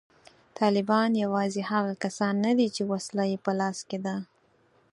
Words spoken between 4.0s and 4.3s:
ده